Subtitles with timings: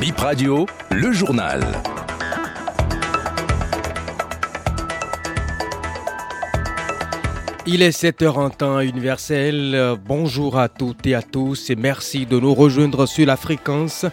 [0.00, 1.60] Bip Radio, le journal.
[7.66, 9.96] Il est 7h en temps universel.
[10.06, 14.06] Bonjour à toutes et à tous et merci de nous rejoindre sur la fréquence.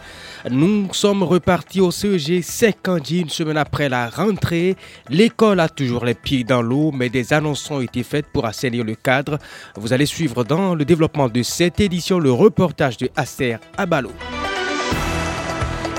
[0.50, 4.76] Nous sommes repartis au CEG 50 une semaine après la rentrée.
[5.10, 8.84] L'école a toujours les pieds dans l'eau, mais des annonces ont été faites pour assainir
[8.84, 9.38] le cadre.
[9.76, 14.12] Vous allez suivre dans le développement de cette édition le reportage de Aster Abalo.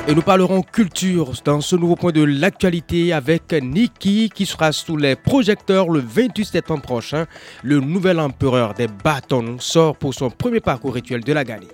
[0.08, 4.96] Et nous parlerons culture dans ce nouveau point de l'actualité avec Niki qui sera sous
[4.96, 7.26] les projecteurs le 28 septembre prochain.
[7.64, 11.66] Le nouvel empereur des bâtons sort pour son premier parcours rituel de la Galie.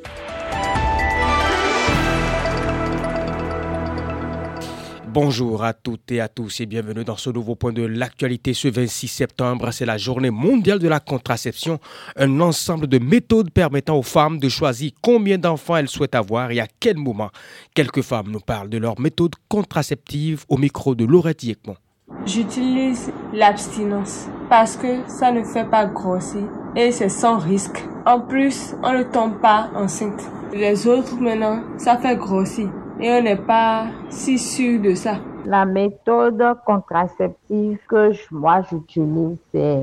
[5.14, 8.54] Bonjour à toutes et à tous et bienvenue dans ce nouveau point de l'actualité.
[8.54, 11.78] Ce 26 septembre, c'est la journée mondiale de la contraception,
[12.16, 16.60] un ensemble de méthodes permettant aux femmes de choisir combien d'enfants elles souhaitent avoir et
[16.60, 17.28] à quel moment.
[17.74, 21.76] Quelques femmes nous parlent de leurs méthodes contraceptives au micro de Laurette Yekmon.
[22.24, 26.44] J'utilise l'abstinence parce que ça ne fait pas grossir
[26.74, 27.84] et c'est sans risque.
[28.06, 30.22] En plus, on ne tombe pas enceinte.
[30.54, 32.70] Les autres maintenant, ça fait grossir
[33.02, 35.16] et on n'est pas si sûr de ça.
[35.44, 39.82] La méthode contraceptive que moi j'utilise, c'est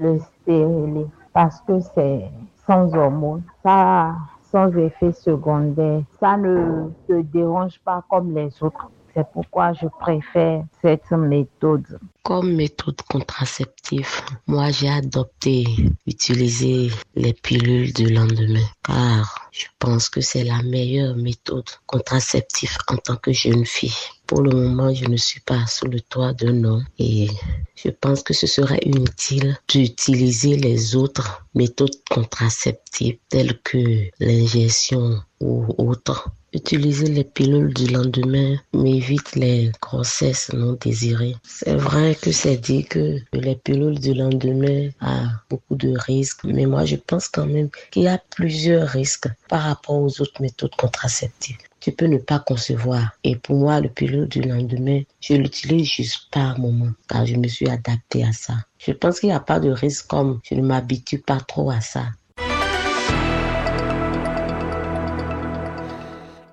[0.00, 2.24] le stérilet parce que c'est
[2.66, 3.42] sans hormones.
[3.62, 4.16] Ça,
[4.50, 6.02] sans effet secondaire.
[6.18, 8.90] Ça ne te dérange pas comme les autres.
[9.14, 11.98] C'est pourquoi je préfère cette méthode.
[12.22, 14.10] Comme méthode contraceptive,
[14.46, 15.64] moi j'ai adopté
[16.06, 22.96] utiliser les pilules du lendemain car je pense que c'est la meilleure méthode contraceptive en
[22.96, 23.96] tant que jeune fille.
[24.26, 27.28] Pour le moment, je ne suis pas sous le toit d'un homme et
[27.74, 35.64] je pense que ce serait inutile d'utiliser les autres méthodes contraceptives telles que l'ingestion ou
[35.78, 41.36] autres Utiliser les pilules du lendemain m'évite les grossesses non désirées.
[41.42, 46.64] C'est vrai que c'est dit que les pilules du lendemain a beaucoup de risques, mais
[46.64, 50.74] moi je pense quand même qu'il y a plusieurs risques par rapport aux autres méthodes
[50.76, 51.58] contraceptives.
[51.80, 53.12] Tu peux ne pas concevoir.
[53.24, 57.46] Et pour moi, le pilule du lendemain, je l'utilise juste par moment, car je me
[57.46, 58.54] suis adapté à ça.
[58.78, 61.80] Je pense qu'il n'y a pas de risque comme je ne m'habitue pas trop à
[61.80, 62.06] ça.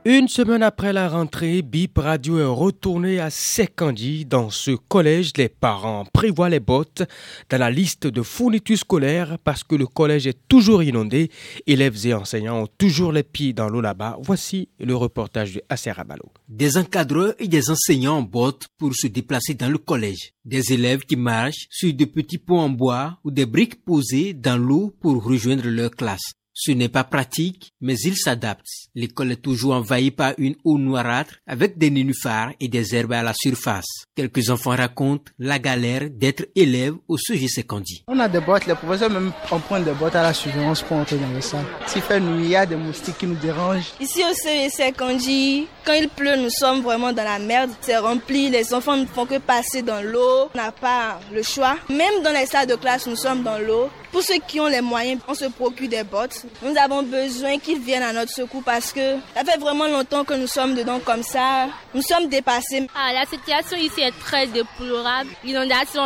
[0.08, 4.24] Une semaine après la rentrée, BIP Radio est retourné à Sekandi.
[4.24, 7.02] Dans ce collège, les parents prévoient les bottes
[7.50, 11.32] dans la liste de fournitures scolaires parce que le collège est toujours inondé.
[11.66, 14.20] Élèves et enseignants ont toujours les pieds dans l'eau là-bas.
[14.22, 16.32] Voici le reportage de Aser Abalo.
[16.48, 20.34] Des encadreurs et des enseignants en bottes pour se déplacer dans le collège.
[20.46, 24.56] Des élèves qui marchent sur de petits ponts en bois ou des briques posées dans
[24.56, 26.34] l'eau pour rejoindre leur classe.
[26.58, 28.66] Ce n'est pas pratique, mais il s'adapte.
[28.96, 33.24] L'école est toujours envahie par une eau noirâtre avec des nénuphars et des herbes à
[33.24, 34.06] la surface.
[34.16, 38.06] Quelques enfants racontent la galère d'être élève au CG Secondi.
[38.08, 41.18] On a des bottes, les professeurs même empruntent des bottes à la surveillance pour entrer
[41.18, 41.66] dans les salles.
[41.88, 43.92] S'il fait nuit, il y a des moustiques qui nous dérangent.
[44.00, 44.34] Ici au
[44.70, 47.72] Secondi, quand il pleut, nous sommes vraiment dans la merde.
[47.82, 50.50] C'est rempli, les enfants ne font que passer dans l'eau.
[50.54, 51.76] On n'a pas le choix.
[51.90, 53.90] Même dans les salles de classe, nous sommes dans l'eau.
[54.16, 56.46] Pour ceux qui ont les moyens, on se procure des bottes.
[56.64, 60.34] Nous avons besoin qu'ils viennent à notre secours parce que ça fait vraiment longtemps que
[60.36, 61.68] nous sommes dedans comme ça.
[61.94, 62.88] Nous sommes dépassés.
[62.96, 65.32] Ah, la situation ici est très déplorable.
[65.44, 66.02] L'inondation,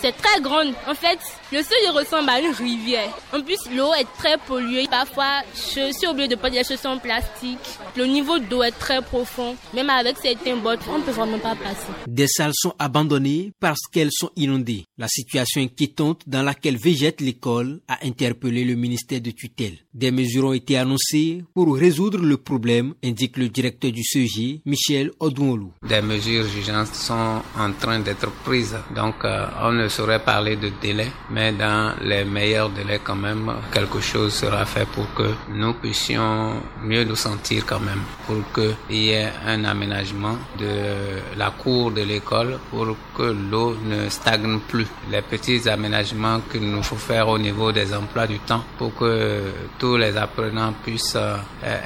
[0.00, 0.72] c'est très grande.
[0.86, 1.18] En fait,
[1.52, 3.08] le sol ressemble à une rivière.
[3.32, 4.86] En plus, l'eau est très polluée.
[4.90, 7.58] Parfois, je suis obligée de prendre des chaussures en plastique.
[7.96, 9.56] Le niveau d'eau est très profond.
[9.74, 11.86] Même avec certains bottes, on ne peut vraiment pas passer.
[12.06, 14.84] Des salles sont abandonnées parce qu'elles sont inondées.
[14.98, 19.78] La situation inquiétante dans laquelle végète l'école a interpellé le ministère de tutelle.
[19.96, 25.10] Des mesures ont été annoncées pour résoudre le problème, indique le directeur du CEG, Michel
[25.20, 25.72] Odouolou.
[25.88, 28.76] Des mesures urgentes sont en train d'être prises.
[28.94, 33.50] Donc, euh, on ne saurait parler de délai mais dans les meilleurs délais quand même,
[33.72, 38.96] quelque chose sera fait pour que nous puissions mieux nous sentir quand même, pour qu'il
[38.98, 44.86] y ait un aménagement de la cour de l'école pour que l'eau ne stagne plus.
[45.10, 49.42] Les petits aménagements qu'il nous faut faire au niveau des emplois du temps pour que
[49.86, 51.36] tous les apprenants puissent euh,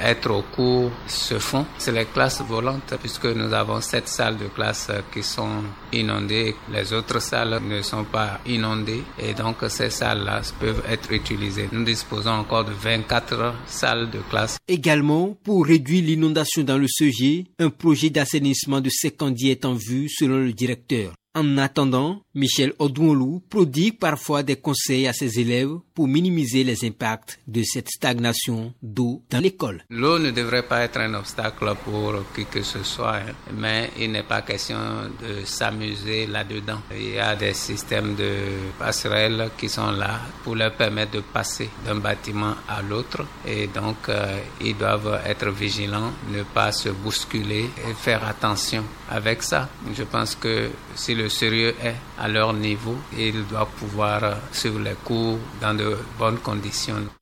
[0.03, 1.67] être au cours se font.
[1.77, 5.61] C'est les classes volantes puisque nous avons sept salles de classe qui sont
[5.93, 11.69] inondées, les autres salles ne sont pas inondées et donc ces salles-là peuvent être utilisées.
[11.71, 14.57] Nous disposons encore de 24 salles de classe.
[14.67, 20.09] Également, pour réduire l'inondation dans le CG, un projet d'assainissement de Secondi est en vue
[20.09, 21.13] selon le directeur.
[21.33, 27.39] En attendant, Michel Odouolou prodigue parfois des conseils à ses élèves pour minimiser les impacts
[27.47, 29.85] de cette stagnation d'eau dans l'école.
[29.89, 33.21] L'eau ne devrait pas être un obstacle pour qui que ce soit,
[33.53, 34.77] mais il n'est pas question
[35.21, 36.81] de s'amuser là-dedans.
[36.93, 38.33] Il y a des systèmes de
[38.77, 44.09] passerelles qui sont là pour leur permettre de passer d'un bâtiment à l'autre et donc
[44.09, 49.69] euh, ils doivent être vigilants, ne pas se bousculer et faire attention avec ça.
[49.93, 54.21] Je pense que si le sérieux est à leur niveau, ils doivent pouvoir
[54.51, 57.20] suivre les cours dans de bonnes conditions.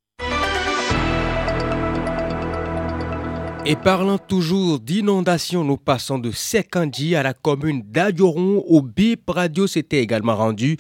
[3.70, 8.64] Et parlant toujours d'inondation, nous passons de Sekandi à la commune d'Adioron.
[8.68, 10.76] Au BIP Radio s'était également rendu.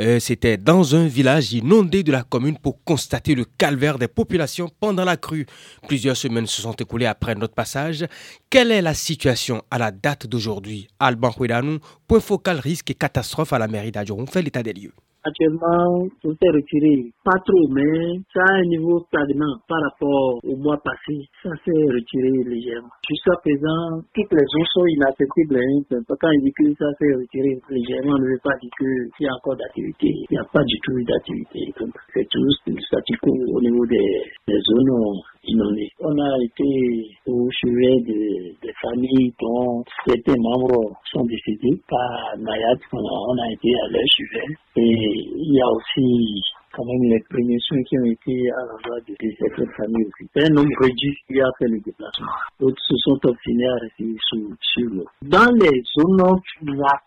[0.00, 4.68] Euh, c'était dans un village inondé de la commune pour constater le calvaire des populations
[4.80, 5.46] pendant la crue.
[5.86, 8.04] Plusieurs semaines se sont écoulées après notre passage.
[8.50, 10.88] Quelle est la situation à la date d'aujourd'hui?
[10.98, 11.78] Alban Huedanou,
[12.08, 14.92] point focal risque et catastrophe à la mairie d'Adioron, fait l'état des lieux.
[15.24, 17.08] Actuellement, tout s'est retiré.
[17.24, 21.16] Pas trop, mais ça a un niveau stagnant par rapport au mois passé.
[21.42, 22.92] Ça s'est retiré légèrement.
[23.08, 25.56] Jusqu'à présent, toutes les zones sont inaccessibles.
[25.56, 26.04] Hein.
[26.20, 29.28] Quand il dit que ça s'est retiré légèrement, on ne veut pas dire qu'il y
[29.28, 30.12] a encore d'activité.
[30.28, 31.72] Il n'y a pas du tout d'activité.
[32.12, 38.54] C'est tout statu quo au niveau des, des zones On a été au chevet de,
[38.62, 42.78] des familles dont certains membres sont décédés par Nayat.
[42.92, 44.56] On a, été à leur chevet.
[44.76, 46.40] Et il y a aussi
[46.72, 50.30] quand même les premiers soins qui ont été à l'endroit de, certaines familles aussi.
[50.36, 52.26] Un nombre réduit qui a fait le déplacement.
[52.58, 55.06] D'autres se sont obstinés à rester sur, l'eau.
[55.22, 57.00] Dans les zones où la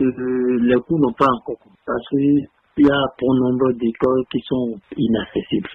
[0.00, 2.46] les cours n'ont pas encore parce qu'il
[2.78, 5.70] y a bon nombre d'écoles qui sont inaccessibles.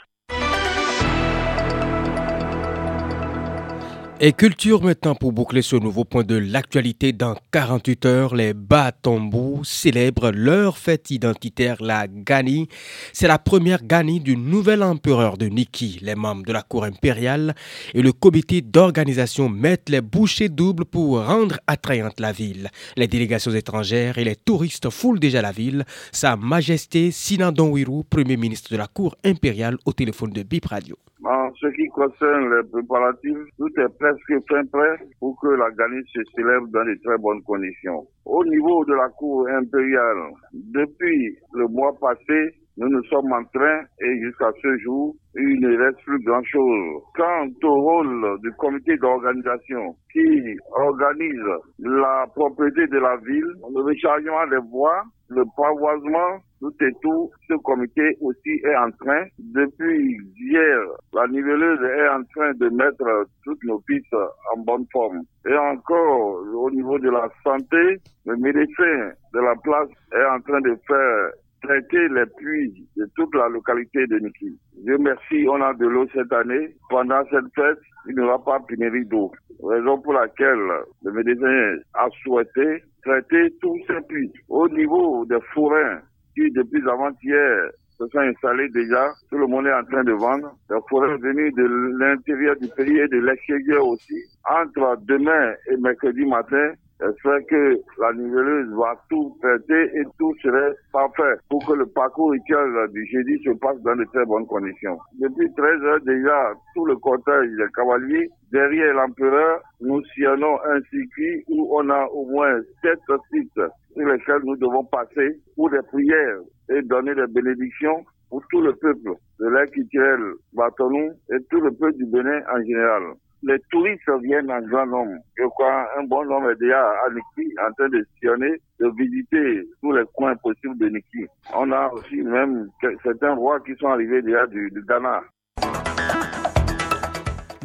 [4.21, 9.63] Et culture maintenant pour boucler ce nouveau point de l'actualité dans 48 heures, les Batombou
[9.63, 12.67] célèbrent leur fête identitaire, la Gani.
[13.13, 15.99] C'est la première Gani du nouvel empereur de Niki.
[16.01, 17.55] Les membres de la cour impériale
[17.93, 22.69] et le comité d'organisation mettent les bouchées doubles pour rendre attrayante la ville.
[22.97, 25.85] Les délégations étrangères et les touristes foulent déjà la ville.
[26.11, 30.97] Sa Majesté Sinandon Wiru, premier ministre de la cour impériale, au téléphone de Bip Radio.
[31.25, 36.07] En ce qui concerne les préparatifs, tout est presque fin prêt pour que la Galice
[36.13, 38.07] se célèbre dans de très bonnes conditions.
[38.25, 43.81] Au niveau de la cour impériale, depuis le mois passé, nous nous sommes en train
[43.99, 47.03] et jusqu'à ce jour, il ne reste plus grand-chose.
[47.13, 51.43] Quant au rôle du comité d'organisation qui organise
[51.79, 57.53] la propriété de la ville, le rechargement des voies, le pavoisement, tout et tout, ce
[57.63, 60.79] comité aussi est en train, depuis hier,
[61.13, 65.21] la niveleuse est en train de mettre toutes nos pistes en bonne forme.
[65.47, 70.61] Et encore, au niveau de la santé, le médecin de la place est en train
[70.61, 74.59] de faire traiter les puits de toute la localité de Niki.
[74.83, 76.75] Dieu merci, on a de l'eau cette année.
[76.89, 79.31] Pendant cette fête, il n'y aura pas pénurie d'eau.
[79.63, 80.59] Raison pour laquelle
[81.03, 84.31] le médecin a souhaité traiter tous ces puits.
[84.47, 85.99] Au niveau des forains
[86.35, 89.09] qui, depuis avant-hier, se sont installés déjà.
[89.29, 90.51] Tout le monde est en train de vendre.
[90.69, 94.15] Les forêts venus de l'intérieur du pays et de l'extérieur aussi.
[94.49, 100.73] Entre demain et mercredi matin, J'espère que la niveleuse va tout traiter et tout serait
[100.91, 104.97] parfait pour que le parcours rituel du jeudi se passe dans de très bonnes conditions.
[105.17, 111.43] Depuis 13 heures déjà, tout le cortège des cavaliers, derrière l'empereur, nous sillonnons un circuit
[111.47, 112.99] où on a au moins sept
[113.31, 113.61] sites
[113.93, 116.39] sur lesquels nous devons passer pour des prières
[116.69, 120.19] et donner des bénédictions pour tout le peuple de l'Aquitiel,
[120.53, 123.03] Batonou et tout le peuple du Bénin en général
[123.43, 125.17] les touristes viennent en grand nombre.
[125.37, 129.67] Je crois un bon nombre est déjà à Niki en train de sillonner, de visiter
[129.81, 131.25] tous les coins possibles de Niki.
[131.55, 132.67] On a aussi même
[133.03, 135.21] certains rois qui sont arrivés déjà du, Ghana.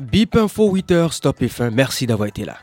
[0.01, 1.71] Bip Info 8h, stop et fin.
[1.71, 2.55] Merci d'avoir été là.